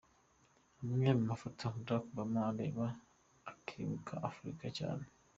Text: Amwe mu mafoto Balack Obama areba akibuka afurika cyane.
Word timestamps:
Amwe 0.81 1.07
mu 1.17 1.23
mafoto 1.31 1.61
Balack 1.73 2.03
Obama 2.09 2.41
areba 2.51 2.85
akibuka 3.51 4.13
afurika 4.29 4.65
cyane. 4.77 5.05